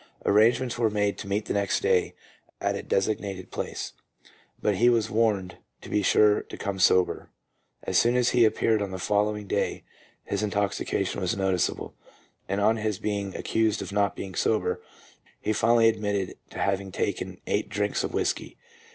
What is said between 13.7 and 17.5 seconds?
of not being sober, he finally admitted having taken